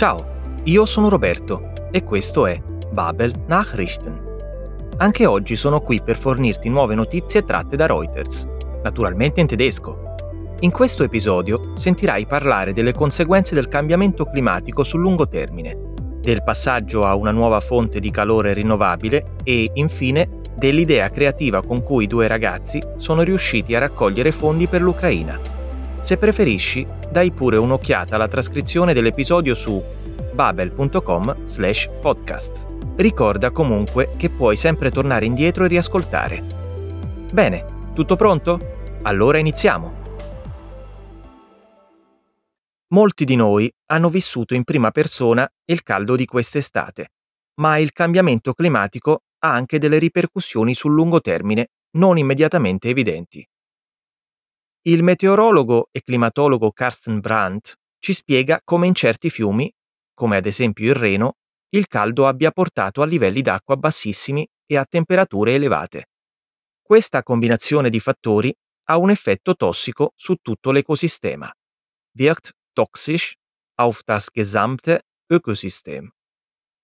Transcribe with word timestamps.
Ciao, 0.00 0.60
io 0.64 0.86
sono 0.86 1.10
Roberto 1.10 1.72
e 1.90 2.04
questo 2.04 2.46
è 2.46 2.58
Babel 2.90 3.34
Nachrichten. 3.46 4.18
Anche 4.96 5.26
oggi 5.26 5.56
sono 5.56 5.82
qui 5.82 6.00
per 6.02 6.16
fornirti 6.16 6.70
nuove 6.70 6.94
notizie 6.94 7.44
tratte 7.44 7.76
da 7.76 7.84
Reuters, 7.84 8.46
naturalmente 8.82 9.42
in 9.42 9.46
tedesco. 9.46 10.14
In 10.60 10.70
questo 10.70 11.02
episodio 11.02 11.76
sentirai 11.76 12.24
parlare 12.24 12.72
delle 12.72 12.94
conseguenze 12.94 13.54
del 13.54 13.68
cambiamento 13.68 14.24
climatico 14.24 14.84
sul 14.84 15.00
lungo 15.00 15.28
termine, 15.28 15.76
del 16.22 16.42
passaggio 16.42 17.04
a 17.04 17.14
una 17.14 17.30
nuova 17.30 17.60
fonte 17.60 18.00
di 18.00 18.10
calore 18.10 18.54
rinnovabile 18.54 19.34
e, 19.44 19.68
infine, 19.74 20.40
dell'idea 20.56 21.10
creativa 21.10 21.62
con 21.62 21.82
cui 21.82 22.04
i 22.04 22.06
due 22.06 22.26
ragazzi 22.26 22.80
sono 22.94 23.20
riusciti 23.20 23.74
a 23.74 23.80
raccogliere 23.80 24.32
fondi 24.32 24.66
per 24.66 24.80
l'Ucraina. 24.80 25.59
Se 26.00 26.16
preferisci, 26.16 26.86
dai 27.10 27.30
pure 27.30 27.58
un'occhiata 27.58 28.14
alla 28.14 28.28
trascrizione 28.28 28.94
dell'episodio 28.94 29.54
su 29.54 29.84
babel.com/podcast. 30.32 32.68
Ricorda 32.96 33.50
comunque 33.50 34.12
che 34.16 34.30
puoi 34.30 34.56
sempre 34.56 34.90
tornare 34.90 35.26
indietro 35.26 35.64
e 35.64 35.68
riascoltare. 35.68 36.44
Bene, 37.32 37.64
tutto 37.94 38.16
pronto? 38.16 38.78
Allora 39.02 39.38
iniziamo! 39.38 39.98
Molti 42.92 43.24
di 43.24 43.36
noi 43.36 43.72
hanno 43.86 44.08
vissuto 44.08 44.54
in 44.54 44.64
prima 44.64 44.90
persona 44.90 45.48
il 45.66 45.82
caldo 45.82 46.16
di 46.16 46.24
quest'estate, 46.24 47.10
ma 47.60 47.78
il 47.78 47.92
cambiamento 47.92 48.52
climatico 48.52 49.22
ha 49.38 49.52
anche 49.52 49.78
delle 49.78 49.98
ripercussioni 49.98 50.74
sul 50.74 50.92
lungo 50.92 51.20
termine 51.20 51.68
non 51.92 52.18
immediatamente 52.18 52.88
evidenti. 52.88 53.46
Il 54.82 55.02
meteorologo 55.02 55.88
e 55.92 56.00
climatologo 56.00 56.72
Carsten 56.72 57.20
Brandt 57.20 57.74
ci 57.98 58.14
spiega 58.14 58.62
come 58.64 58.86
in 58.86 58.94
certi 58.94 59.28
fiumi, 59.28 59.70
come 60.14 60.38
ad 60.38 60.46
esempio 60.46 60.86
il 60.86 60.94
Reno, 60.94 61.34
il 61.74 61.86
caldo 61.86 62.26
abbia 62.26 62.50
portato 62.50 63.02
a 63.02 63.06
livelli 63.06 63.42
d'acqua 63.42 63.76
bassissimi 63.76 64.48
e 64.64 64.78
a 64.78 64.86
temperature 64.86 65.52
elevate. 65.52 66.08
Questa 66.80 67.22
combinazione 67.22 67.90
di 67.90 68.00
fattori 68.00 68.56
ha 68.84 68.96
un 68.96 69.10
effetto 69.10 69.54
tossico 69.54 70.12
su 70.16 70.36
tutto 70.36 70.70
l'ecosistema. 70.70 71.52
Wirkt 72.16 72.52
toxisch 72.72 73.34
auf 73.74 74.02
das 74.02 74.30
gesamte 74.32 75.02
Ökosystem. 75.26 76.10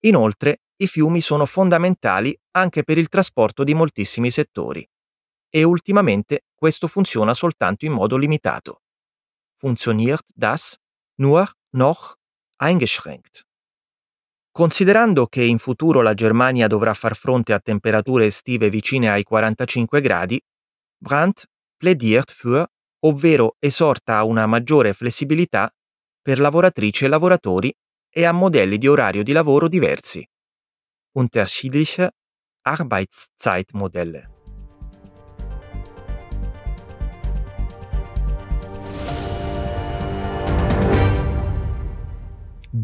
Inoltre, 0.00 0.61
i 0.77 0.86
fiumi 0.86 1.22
sono 1.22 1.47
fondamentali 1.47 2.39
anche 2.50 2.84
per 2.84 2.98
il 2.98 3.08
trasporto 3.08 3.64
di 3.64 3.72
moltissimi 3.72 4.30
settori. 4.30 4.86
E 5.48 5.62
ultimamente 5.62 6.47
questo 6.55 6.89
funziona 6.89 7.34
soltanto 7.34 7.84
in 7.84 7.92
modo 7.92 8.16
limitato. 8.16 8.83
Funktioniert 9.56 10.30
das 10.34 10.77
nur 11.19 11.50
noch 11.70 12.16
eingeschränkt. 12.56 13.44
Considerando 14.50 15.27
che 15.27 15.42
in 15.42 15.58
futuro 15.58 16.00
la 16.00 16.14
Germania 16.14 16.67
dovrà 16.67 16.94
far 16.94 17.14
fronte 17.14 17.52
a 17.52 17.58
temperature 17.58 18.24
estive 18.24 18.70
vicine 18.70 19.11
ai 19.11 19.22
45 19.22 20.00
gradi, 20.00 20.41
Brandt 20.97 21.47
plädiert 21.77 22.33
für, 22.33 22.67
ovvero 23.00 23.56
esorta 23.58 24.17
a 24.17 24.24
una 24.24 24.47
maggiore 24.47 24.94
flessibilità 24.94 25.70
per 26.22 26.41
lavoratrici 26.41 27.05
e 27.05 27.08
lavoratori 27.08 27.74
e 28.08 28.24
a 28.24 28.33
modelli 28.33 28.78
di 28.78 28.89
orario 28.89 29.22
di 29.22 29.33
lavoro 29.33 29.69
diversi. 29.69 30.27
Unterschiedliche 31.12 32.12
Arbeitszeitmodelle. 32.62 34.36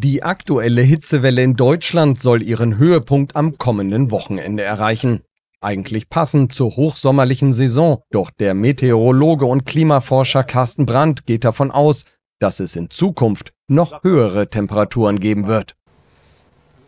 Die 0.03 0.25
aktuelle 0.25 0.83
Hitzewelle 0.83 1.45
in 1.45 1.55
Deutschland 1.55 2.21
soll 2.21 2.43
ihren 2.43 2.77
Höhepunkt 2.77 3.37
am 3.37 3.57
kommenden 3.57 4.11
Wochenende 4.11 4.65
erreichen. 4.65 5.21
Eigentlich 5.61 6.09
passend 6.09 6.53
zur 6.53 6.75
hochsommerlichen 6.75 7.53
Saison, 7.53 8.03
doch 8.11 8.33
der 8.33 8.55
Meteorologe 8.55 9.47
und 9.47 9.65
Klimaforscher 9.65 10.43
Carsten 10.43 10.87
Brandt 10.87 11.25
geht 11.25 11.45
davon 11.45 11.71
aus, 11.71 12.05
dass 12.41 12.59
es 12.59 12.75
in 12.75 12.91
Zukunft 12.91 13.53
noch 13.69 14.03
höhere 14.03 14.51
Temperaturen 14.51 15.21
geben 15.21 15.47
wird. 15.47 15.77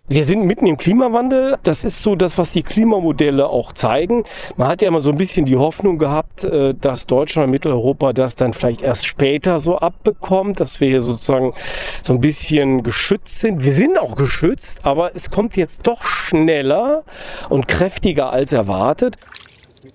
Wir 0.06 0.26
sind 0.26 0.44
mitten 0.44 0.66
im 0.66 0.76
Klimawandel. 0.76 1.56
Das 1.62 1.82
ist 1.82 2.02
so 2.02 2.14
das, 2.14 2.36
was 2.36 2.52
die 2.52 2.62
Klimamodelle 2.62 3.48
auch 3.48 3.72
zeigen. 3.72 4.24
Man 4.58 4.68
hat 4.68 4.82
ja 4.82 4.88
immer 4.88 5.00
so 5.00 5.08
ein 5.08 5.16
bisschen 5.16 5.46
die 5.46 5.56
Hoffnung 5.56 5.96
gehabt, 5.96 6.44
äh, 6.44 6.74
dass 6.74 7.06
Deutschland 7.06 7.46
und 7.46 7.52
Mitteleuropa 7.52 8.12
das 8.12 8.36
dann 8.36 8.52
vielleicht 8.52 8.82
erst 8.82 9.06
später 9.06 9.60
so 9.60 9.78
abbekommt, 9.78 10.60
dass 10.60 10.78
wir 10.78 10.88
hier 10.88 11.00
sozusagen 11.00 11.54
so 12.02 12.12
ein 12.12 12.20
bisschen 12.20 12.82
geschützt 12.82 13.40
sind. 13.40 13.64
Wir 13.64 13.72
sind 13.72 13.98
auch 13.98 14.14
geschützt, 14.14 14.84
aber 14.84 15.16
es 15.16 15.30
kommt 15.30 15.56
jetzt 15.56 15.86
doch 15.86 16.02
schneller 16.02 17.04
und 17.48 17.66
kräftiger 17.66 18.30
als 18.30 18.52
erwartet. 18.52 19.16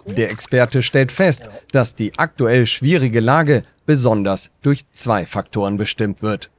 Der 0.08 0.32
Experte 0.32 0.82
stellt 0.82 1.12
fest, 1.12 1.52
dass 1.72 1.94
die 1.94 2.18
aktuell 2.18 2.66
schwierige 2.66 3.20
Lage 3.20 3.62
besonders 3.86 4.50
durch 4.64 4.90
zwei 4.92 5.28
Faktoren 5.28 5.78
bestimmt 5.78 6.24
wird. 6.24 6.50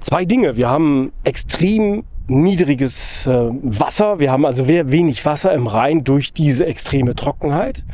Zwei 0.00 0.24
Dinge. 0.24 0.56
Wir 0.56 0.70
haben 0.70 1.12
extrem 1.24 2.04
niedriges 2.30 3.26
äh, 3.26 3.30
Wasser. 3.30 4.20
Wir 4.20 4.30
haben 4.30 4.46
also 4.46 4.68
wenig 4.68 5.24
Wasser 5.24 5.52
im 5.52 5.66
Rhein 5.66 6.04
durch 6.04 6.32
diese 6.32 6.64
extreme 6.64 7.14
Trockenheit. 7.14 7.84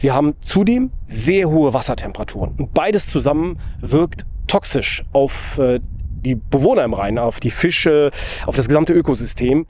Wir 0.00 0.14
haben 0.14 0.34
zudem 0.40 0.90
sehr 1.06 1.48
hohe 1.48 1.72
Wassertemperaturen. 1.72 2.54
Und 2.58 2.74
beides 2.74 3.06
zusammen 3.06 3.58
wirkt 3.80 4.26
toxisch 4.48 5.04
auf 5.12 5.58
äh, 5.58 5.80
die 6.24 6.34
Bewohner 6.34 6.84
im 6.84 6.94
Rhein, 6.94 7.18
auf 7.18 7.38
die 7.38 7.50
Fische, 7.50 8.10
auf 8.46 8.56
das 8.56 8.66
gesamte 8.66 8.92
Ökosystem. 8.92 9.66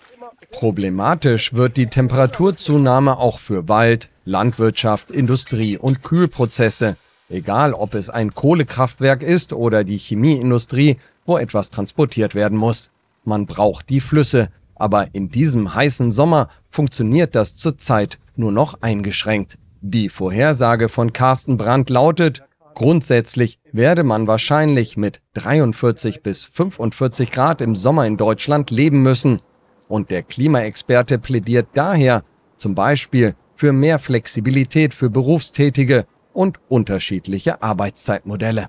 Problematisch 0.51 1.53
wird 1.55 1.77
die 1.77 1.89
Temperaturzunahme 1.89 3.19
auch 3.19 3.39
für 3.39 3.69
Wald, 3.69 4.09
Landwirtschaft, 4.25 5.11
Industrie 5.11 5.77
und 5.77 6.03
Kühlprozesse. 6.03 6.97
Egal, 7.29 7.75
ob 7.75 7.95
es 7.95 8.11
ein 8.11 8.35
Kohlekraftwerk 8.35 9.23
ist 9.23 9.53
oder 9.53 9.83
die 9.83 9.99
Chemieindustrie, 9.99 10.99
wo 11.27 11.39
etwas 11.39 11.71
transportiert 11.71 12.35
werden 12.35 12.57
muss. 12.57 12.91
Man 13.25 13.47
braucht 13.47 13.89
die 13.89 14.01
Flüsse, 14.01 14.51
aber 14.75 15.09
in 15.15 15.31
diesem 15.31 15.75
heißen 15.75 16.13
Sommer 16.13 16.49
funktioniert 16.71 17.35
das 17.35 17.57
zurzeit 17.57 18.19
nur 18.37 18.53
noch 18.53 18.83
eingeschränkt. 18.83 19.59
Die 19.81 20.09
Vorhersage 20.09 20.89
von 20.89 21.13
Carsten 21.13 21.57
Brandt 21.57 21.91
lautet, 21.91 22.43
grundsätzlich 22.75 23.59
werde 23.73 24.03
man 24.03 24.27
wahrscheinlich 24.27 24.97
mit 24.97 25.21
43 25.35 26.23
bis 26.23 26.45
45 26.45 27.31
Grad 27.31 27.61
im 27.61 27.75
Sommer 27.75 28.07
in 28.07 28.17
Deutschland 28.17 28.71
leben 28.71 29.03
müssen. 29.03 29.41
Und 29.89 30.11
der 30.11 30.23
Klimaexperte 30.23 31.19
plädiert 31.19 31.69
daher 31.75 32.25
zum 32.57 32.75
Beispiel 32.75 33.37
für 33.55 33.73
mehr 33.73 33.99
Flexibilität 33.99 34.95
für 34.95 35.11
Berufstätige 35.11 36.07
und 36.33 36.59
unterschiedliche 36.69 37.63
Arbeitszeitmodelle. 37.63 38.69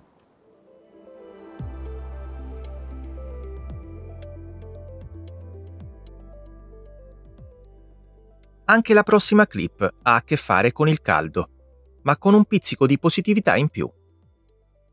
Anche 8.65 8.93
la 8.93 9.03
prossima 9.03 9.45
clip 9.45 9.81
ha 9.81 10.15
a 10.15 10.23
che 10.23 10.37
fare 10.37 10.71
con 10.71 10.89
il 10.89 11.01
caldo, 11.01 11.99
ma 12.03 12.17
con 12.17 12.33
un 12.33 12.45
pizzico 12.45 12.87
di 12.87 12.97
positività 12.97 13.55
in 13.55 13.69
più. 13.69 13.91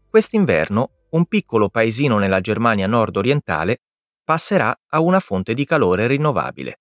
Quest'inverno 0.08 1.06
un 1.12 1.26
piccolo 1.26 1.68
paesino 1.68 2.18
nella 2.18 2.40
Germania 2.40 2.86
nord-orientale 2.86 3.82
passerà 4.24 4.78
a 4.88 5.00
una 5.00 5.20
fonte 5.20 5.54
di 5.54 5.64
calore 5.64 6.06
rinnovabile. 6.06 6.80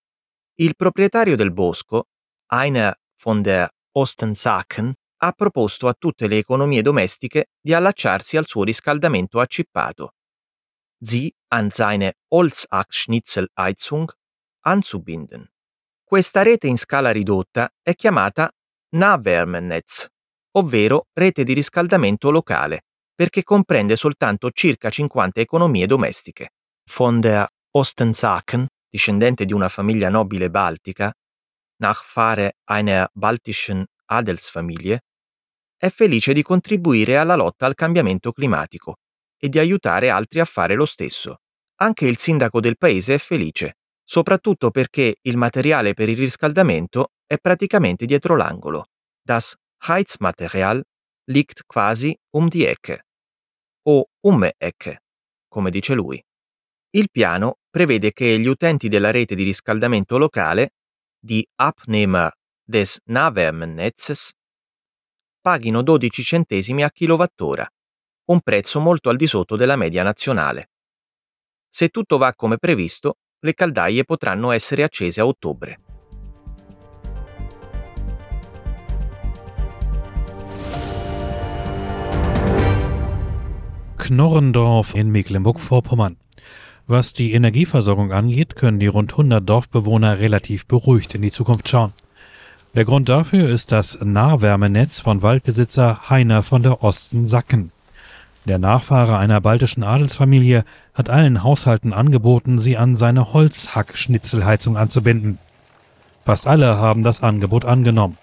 Il 0.56 0.76
proprietario 0.76 1.36
del 1.36 1.52
bosco, 1.52 2.08
Einer 2.48 2.94
von 3.24 3.42
der 3.42 3.70
Ostensaken, 3.92 4.94
ha 5.24 5.32
proposto 5.34 5.88
a 5.88 5.94
tutte 5.98 6.28
le 6.28 6.38
economie 6.38 6.82
domestiche 6.82 7.52
di 7.62 7.74
allacciarsi 7.74 8.38
al 8.38 8.48
suo 8.48 8.64
riscaldamento 8.64 9.40
accippato. 9.40 10.16
Sie 11.00 11.32
an 11.48 11.72
seine 11.72 12.18
Holzachsschnitzelheizung 12.28 14.10
anzubinden. 14.62 15.51
Questa 16.12 16.42
rete 16.42 16.68
in 16.68 16.78
scala 16.78 17.10
ridotta 17.10 17.72
è 17.82 17.96
chiamata 17.96 18.52
Nahwärmenetz, 18.98 20.08
ovvero 20.58 21.08
rete 21.14 21.46
di 21.46 21.54
riscaldamento 21.54 22.32
locale, 22.32 22.82
perché 23.16 23.44
comprende 23.44 23.96
soltanto 23.96 24.52
circa 24.52 24.90
50 24.90 25.40
economie 25.40 25.88
domestiche. 25.88 26.50
Von 26.98 27.22
der 27.22 27.48
Ostensaken, 27.78 28.68
discendente 28.90 29.46
di 29.46 29.54
una 29.54 29.70
famiglia 29.70 30.10
nobile 30.10 30.50
baltica, 30.50 31.14
Nachfahre 31.78 32.58
einer 32.66 33.08
baltischen 33.14 33.86
Adelsfamilie, 34.08 35.06
è 35.78 35.88
felice 35.88 36.34
di 36.34 36.42
contribuire 36.42 37.16
alla 37.16 37.36
lotta 37.36 37.66
al 37.66 37.74
cambiamento 37.74 38.34
climatico 38.34 38.98
e 39.38 39.48
di 39.48 39.60
aiutare 39.60 40.10
altri 40.10 40.42
a 40.42 40.46
fare 40.46 40.76
lo 40.76 40.86
stesso. 40.86 41.38
Anche 41.76 42.06
il 42.06 42.18
sindaco 42.18 42.60
del 42.60 42.78
paese 42.78 43.14
è 43.14 43.18
felice 43.18 43.78
soprattutto 44.04 44.72
perché 44.72 45.18
il 45.22 45.38
materiale 45.38 45.94
per 45.94 46.10
il 46.10 46.18
riscaldamento 46.18 47.12
è 47.26 47.38
praticamente 47.38 48.06
dietro 48.06 48.36
l'angolo. 48.36 48.88
Das 49.22 49.56
Heizmaterial 49.88 50.84
liegt 51.26 51.64
quasi 51.66 52.18
um 52.36 52.48
die 52.48 52.68
Ecke 52.68 53.06
o 53.84 54.06
um 54.22 54.50
Ecke, 54.58 55.04
come 55.48 55.70
dice 55.72 55.94
lui. 55.94 56.24
Il 56.92 57.10
piano 57.10 57.60
prevede 57.70 58.12
che 58.12 58.38
gli 58.38 58.48
utenti 58.48 58.90
della 58.90 59.12
rete 59.12 59.34
di 59.34 59.44
riscaldamento 59.44 60.18
locale 60.18 60.72
di 61.18 61.48
Abnehmer 61.56 62.32
des 62.64 63.00
Nahwärmenetzes 63.06 64.32
paghino 65.42 65.82
12 65.82 66.24
centesimi 66.24 66.84
a 66.84 66.92
kilowattora, 66.92 67.68
un 68.26 68.42
prezzo 68.42 68.80
molto 68.80 69.10
al 69.10 69.16
di 69.16 69.26
sotto 69.26 69.56
della 69.56 69.76
media 69.76 70.04
nazionale. 70.04 70.70
Se 71.68 71.90
tutto 71.90 72.18
va 72.18 72.34
come 72.36 72.58
previsto, 72.58 73.16
le 73.44 73.54
caldaie 73.54 74.04
potranno 74.04 74.52
essere 74.52 74.84
accese 74.84 75.22
a 75.22 75.26
ottobre. 75.26 75.80
Knorrendorf 83.98 84.94
in 84.94 85.10
Mecklenburg-Vorpommern. 85.10 86.18
Was 86.86 87.14
die 87.14 87.34
Energieversorgung 87.34 88.12
angeht, 88.12 88.56
können 88.56 88.80
die 88.80 88.88
rund 88.88 89.14
100 89.14 89.48
Dorfbewohner 89.48 90.20
relativ 90.20 90.66
beruhigt 90.66 91.16
in 91.16 91.22
die 91.22 91.32
Zukunft 91.32 91.70
schauen. 91.70 91.94
Der 92.76 92.86
Grund 92.86 93.10
dafür 93.10 93.48
ist 93.50 93.72
das 93.72 94.00
Nahwärmenetz 94.02 95.00
von 95.00 95.22
Waldbesitzer 95.22 96.10
Heiner 96.10 96.42
von 96.42 96.64
der 96.64 96.84
Osten 96.84 97.28
Sacken. 97.28 97.72
Der 98.46 98.58
Nachfahre 98.58 99.18
einer 99.18 99.40
baltischen 99.40 99.84
Adelsfamilie 99.84 100.66
hat 100.94 101.10
allen 101.10 101.44
Haushalten 101.44 101.94
angeboten, 101.94 102.60
sie 102.60 102.78
an 102.78 102.96
seine 102.96 103.34
Holzhackschnitzelheizung 103.34 104.78
anzubinden. 104.78 105.38
Fast 106.26 106.48
alle 106.48 106.78
haben 106.78 107.04
das 107.04 107.24
Angebot 107.24 107.66
angenommen. 107.66 108.18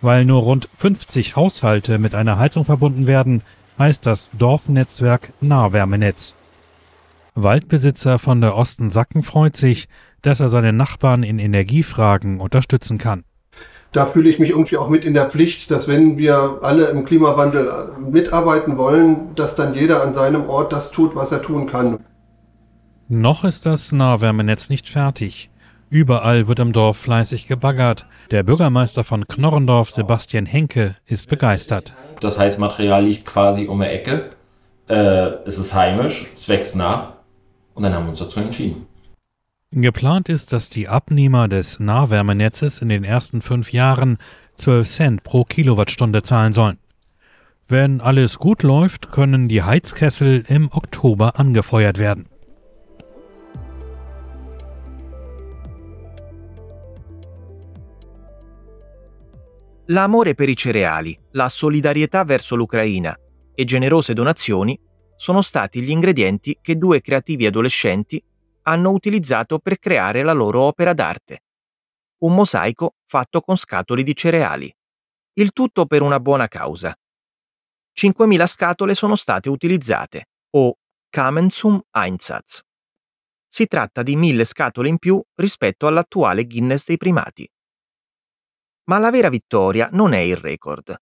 Weil 0.00 0.24
nur 0.24 0.42
rund 0.42 0.68
50 0.78 1.36
Haushalte 1.36 1.98
mit 1.98 2.14
einer 2.14 2.38
Heizung 2.38 2.64
verbunden 2.64 3.06
werden, 3.06 3.42
heißt 3.78 4.04
das 4.06 4.30
Dorfnetzwerk 4.32 5.32
Nahwärmenetz. 5.40 6.34
Waldbesitzer 7.34 8.18
von 8.18 8.40
der 8.40 8.56
Osten 8.56 8.90
Sacken 8.90 9.22
freut 9.22 9.56
sich, 9.56 9.88
dass 10.20 10.40
er 10.40 10.48
seine 10.48 10.72
Nachbarn 10.72 11.22
in 11.22 11.38
Energiefragen 11.38 12.40
unterstützen 12.40 12.98
kann. 12.98 13.24
Da 13.92 14.06
fühle 14.06 14.30
ich 14.30 14.38
mich 14.38 14.50
irgendwie 14.50 14.78
auch 14.78 14.88
mit 14.88 15.04
in 15.04 15.12
der 15.12 15.28
Pflicht, 15.28 15.70
dass 15.70 15.86
wenn 15.86 16.16
wir 16.16 16.60
alle 16.62 16.86
im 16.86 17.04
Klimawandel 17.04 17.70
mitarbeiten 18.10 18.78
wollen, 18.78 19.34
dass 19.34 19.54
dann 19.54 19.74
jeder 19.74 20.02
an 20.02 20.14
seinem 20.14 20.48
Ort 20.48 20.72
das 20.72 20.90
tut, 20.90 21.14
was 21.14 21.30
er 21.30 21.42
tun 21.42 21.66
kann. 21.66 21.98
Noch 23.08 23.44
ist 23.44 23.66
das 23.66 23.92
Nahwärmenetz 23.92 24.70
nicht 24.70 24.88
fertig. 24.88 25.50
Überall 25.90 26.48
wird 26.48 26.58
im 26.58 26.72
Dorf 26.72 26.96
fleißig 26.96 27.46
gebaggert. 27.46 28.06
Der 28.30 28.42
Bürgermeister 28.42 29.04
von 29.04 29.28
Knorrendorf, 29.28 29.90
Sebastian 29.90 30.46
Henke, 30.46 30.96
ist 31.04 31.28
begeistert. 31.28 31.94
Das 32.20 32.38
Heizmaterial 32.38 33.04
liegt 33.04 33.26
quasi 33.26 33.66
um 33.66 33.80
die 33.80 33.88
Ecke. 33.88 34.30
Äh, 34.88 34.94
es 35.44 35.58
ist 35.58 35.74
heimisch, 35.74 36.32
es 36.34 36.48
wächst 36.48 36.76
nach. 36.76 37.12
Und 37.74 37.82
dann 37.82 37.92
haben 37.92 38.06
wir 38.06 38.10
uns 38.10 38.20
dazu 38.20 38.40
entschieden. 38.40 38.86
Geplant 39.74 40.28
ist, 40.28 40.52
dass 40.52 40.68
die 40.68 40.86
Abnehmer 40.86 41.48
des 41.48 41.80
Nahwärmenetzes 41.80 42.82
in 42.82 42.90
den 42.90 43.04
ersten 43.04 43.40
fünf 43.40 43.72
Jahren 43.72 44.18
12 44.56 44.86
Cent 44.86 45.22
pro 45.22 45.44
Kilowattstunde 45.44 46.22
zahlen 46.22 46.52
sollen. 46.52 46.78
Wenn 47.68 48.02
alles 48.02 48.38
gut 48.38 48.62
läuft, 48.62 49.10
können 49.10 49.48
die 49.48 49.62
Heizkessel 49.62 50.42
im 50.48 50.68
Oktober 50.72 51.40
angefeuert 51.40 51.98
werden. 51.98 52.26
L'amore 59.86 60.34
per 60.34 60.50
i 60.50 60.54
cereali, 60.54 61.18
la 61.30 61.48
solidarietà 61.48 62.24
verso 62.26 62.56
l'Ucraina 62.56 63.18
e 63.54 63.64
generose 63.64 64.12
donazioni 64.12 64.78
sono 65.16 65.40
stati 65.40 65.80
gli 65.80 65.90
ingredienti 65.90 66.58
che 66.60 66.76
due 66.76 67.00
creativi 67.00 67.46
adolescenti 67.46 68.22
hanno 68.62 68.90
utilizzato 68.90 69.58
per 69.58 69.78
creare 69.78 70.22
la 70.22 70.32
loro 70.32 70.62
opera 70.62 70.92
d'arte. 70.92 71.44
Un 72.18 72.34
mosaico 72.34 72.96
fatto 73.04 73.40
con 73.40 73.56
scatole 73.56 74.02
di 74.02 74.14
cereali. 74.14 74.74
Il 75.34 75.52
tutto 75.52 75.86
per 75.86 76.02
una 76.02 76.20
buona 76.20 76.48
causa. 76.48 76.94
5.000 77.94 78.46
scatole 78.46 78.94
sono 78.94 79.16
state 79.16 79.48
utilizzate, 79.48 80.28
o 80.50 80.76
Kamen 81.10 81.50
zum 81.50 81.80
Einsatz. 81.90 82.60
Si 83.46 83.66
tratta 83.66 84.02
di 84.02 84.16
1.000 84.16 84.44
scatole 84.44 84.88
in 84.88 84.98
più 84.98 85.22
rispetto 85.34 85.86
all'attuale 85.86 86.46
Guinness 86.46 86.86
dei 86.86 86.96
primati. 86.96 87.46
Ma 88.84 88.98
la 88.98 89.10
vera 89.10 89.28
vittoria 89.28 89.88
non 89.92 90.12
è 90.12 90.18
il 90.18 90.36
record. 90.36 90.96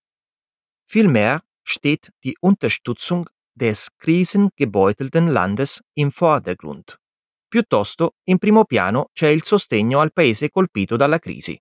Vielmehr 0.84 1.40
steht 1.62 2.10
die 2.18 2.36
Unterstützung 2.40 3.24
des 3.54 3.90
krisengebeutelten 3.96 5.28
Landes 5.28 5.80
im 5.94 6.10
Vordergrund. 6.10 6.99
Piuttosto, 7.50 8.14
in 8.28 8.38
primo 8.38 8.64
piano 8.64 9.08
c'è 9.12 9.26
il 9.26 9.42
sostegno 9.42 9.98
al 9.98 10.12
paese 10.12 10.50
colpito 10.50 10.94
dalla 10.94 11.18
crisi. 11.18 11.60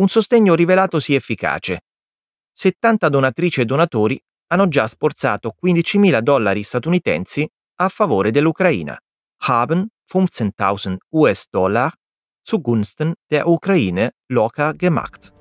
Un 0.00 0.08
sostegno 0.08 0.56
rivelatosi 0.56 1.14
efficace. 1.14 1.84
70 2.50 3.08
donatrici 3.08 3.60
e 3.60 3.64
donatori 3.64 4.20
hanno 4.48 4.66
già 4.66 4.88
sborsato 4.88 5.54
15.000 5.64 6.18
dollari 6.18 6.64
statunitensi 6.64 7.48
a 7.76 7.88
favore 7.88 8.32
dell'Ucraina. 8.32 8.98
Haben 9.44 9.86
15.000 10.12 10.96
US-Dollar 11.10 11.92
zugunsten 12.42 13.14
der 13.28 13.46
Ukraine 13.46 14.16
locker 14.32 14.74
gemacht. 14.74 15.35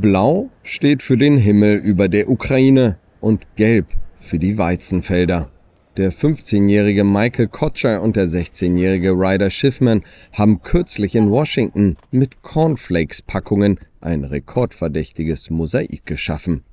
Blau 0.00 0.48
steht 0.62 1.02
für 1.02 1.18
den 1.18 1.36
Himmel 1.36 1.76
über 1.76 2.08
der 2.08 2.30
Ukraine 2.30 2.96
und 3.20 3.46
Gelb 3.56 3.86
für 4.18 4.38
die 4.38 4.56
Weizenfelder. 4.56 5.50
Der 5.98 6.10
15-jährige 6.10 7.04
Michael 7.04 7.48
Kotscher 7.48 8.00
und 8.00 8.16
der 8.16 8.26
16-jährige 8.26 9.10
Ryder 9.10 9.50
Schiffman 9.50 10.02
haben 10.32 10.62
kürzlich 10.62 11.14
in 11.14 11.30
Washington 11.30 11.98
mit 12.10 12.40
Cornflakes-Packungen 12.40 13.78
ein 14.00 14.24
rekordverdächtiges 14.24 15.50
Mosaik 15.50 16.06
geschaffen. 16.06 16.64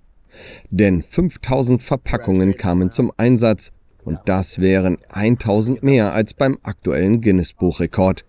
Denn 0.69 1.03
5000 1.03 1.83
Verpackungen 1.83 2.55
kamen 2.55 2.93
zum 2.93 3.11
Einsatz 3.17 3.73
und 4.05 4.19
das 4.23 4.59
wären 4.59 4.99
1000 5.09 5.83
mehr 5.83 6.13
als 6.13 6.33
beim 6.33 6.59
aktuellen 6.63 7.19
Guinness-Buchrekord. 7.19 8.23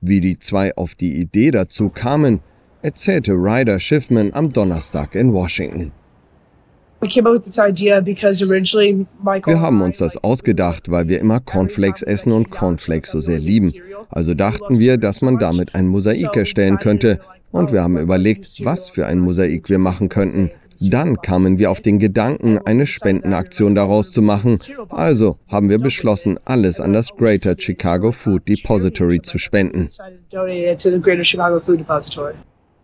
Wie 0.00 0.20
die 0.20 0.40
zwei 0.40 0.74
auf 0.76 0.96
die 0.96 1.20
Idee 1.20 1.52
dazu 1.52 1.88
kamen, 1.88 2.40
erzählte 2.82 3.32
Ryder 3.32 3.78
Schiffman 3.78 4.32
am 4.32 4.52
Donnerstag 4.52 5.14
in 5.14 5.32
Washington. 5.32 5.92
Wir 9.44 9.60
haben 9.60 9.82
uns 9.82 9.98
das 9.98 10.16
ausgedacht, 10.24 10.90
weil 10.90 11.08
wir 11.08 11.20
immer 11.20 11.38
Cornflakes 11.40 12.02
essen 12.02 12.32
und 12.32 12.50
Cornflakes 12.50 13.12
so 13.12 13.20
sehr 13.20 13.38
lieben. 13.38 13.72
Also 14.10 14.34
dachten 14.34 14.78
wir, 14.78 14.96
dass 14.96 15.22
man 15.22 15.38
damit 15.38 15.74
ein 15.74 15.86
Mosaik 15.86 16.36
erstellen 16.36 16.78
könnte. 16.78 17.20
Und 17.50 17.72
wir 17.72 17.82
haben 17.82 17.96
überlegt, 17.98 18.64
was 18.64 18.88
für 18.90 19.06
ein 19.06 19.20
Mosaik 19.20 19.68
wir 19.68 19.78
machen 19.78 20.08
könnten. 20.08 20.50
Dann 20.80 21.16
kamen 21.20 21.58
wir 21.58 21.70
auf 21.70 21.80
den 21.80 21.98
Gedanken, 21.98 22.58
eine 22.58 22.86
Spendenaktion 22.86 23.74
daraus 23.74 24.12
zu 24.12 24.22
machen. 24.22 24.58
Also 24.90 25.36
haben 25.48 25.70
wir 25.70 25.78
beschlossen, 25.78 26.38
alles 26.44 26.80
an 26.80 26.92
das 26.92 27.10
Greater 27.16 27.56
Chicago 27.58 28.12
Food 28.12 28.48
Depository 28.48 29.20
zu 29.22 29.38
spenden. 29.38 29.88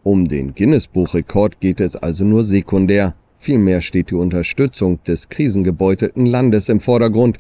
Um 0.05 0.29
den 0.29 0.55
Guinness-Buchrekord 0.55 1.61
geht 1.61 1.81
es 1.81 1.97
also 1.97 2.27
nur 2.27 2.45
sekundär. 2.45 3.15
Vielmehr 3.39 3.81
steht 3.81 4.11
die 4.11 4.15
Unterstützung 4.15 5.03
des 5.05 5.31
krisengebeutelten 5.31 6.27
Landes 6.27 6.69
im 6.69 6.79
Vordergrund. 6.79 7.39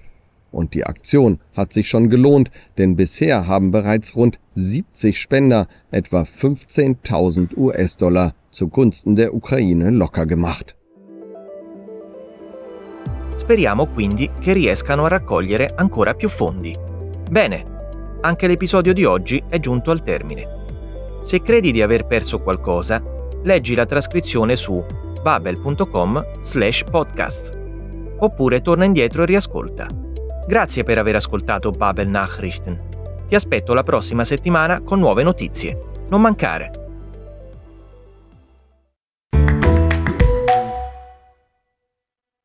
Und 0.50 0.72
die 0.72 0.84
Aktion 0.84 1.40
hat 1.54 1.74
sich 1.74 1.88
schon 1.88 2.08
gelohnt, 2.08 2.50
denn 2.78 2.96
bisher 2.96 3.46
haben 3.46 3.70
bereits 3.70 4.16
rund 4.16 4.38
70 4.54 5.20
Spender 5.20 5.66
etwa 5.90 6.22
15.000 6.22 7.54
US-Dollar 7.54 8.34
zugunsten 8.50 9.14
der 9.14 9.34
Ukraine 9.34 9.90
locker 9.90 10.24
gemacht. 10.24 10.74
Speriamo 13.36 13.88
quindi 13.88 14.30
che 14.40 14.54
riescano 14.54 15.04
a 15.04 15.08
raccogliere 15.08 15.74
ancora 15.76 16.14
più 16.14 16.30
fondi. 16.30 16.74
Bene, 17.30 17.62
anche 18.22 18.46
l'episodio 18.46 18.94
di 18.94 19.04
oggi 19.04 19.42
è 19.50 19.60
giunto 19.60 19.90
al 19.90 20.02
termine. 20.02 20.53
Se 21.24 21.40
credi 21.40 21.72
di 21.72 21.80
aver 21.80 22.04
perso 22.04 22.42
qualcosa, 22.42 23.02
leggi 23.44 23.74
la 23.74 23.86
trascrizione 23.86 24.56
su 24.56 24.84
babel.com 25.22 26.40
slash 26.42 26.84
podcast. 26.84 27.58
Oppure 28.18 28.60
torna 28.60 28.84
indietro 28.84 29.22
e 29.22 29.26
riascolta. 29.26 29.86
Grazie 30.46 30.84
per 30.84 30.98
aver 30.98 31.16
ascoltato 31.16 31.70
Babel 31.70 32.08
Nachrichten. 32.08 32.78
Ti 33.26 33.34
aspetto 33.34 33.72
la 33.72 33.82
prossima 33.82 34.22
settimana 34.22 34.82
con 34.82 34.98
nuove 34.98 35.22
notizie. 35.22 35.78
Non 36.10 36.20
mancare! 36.20 36.83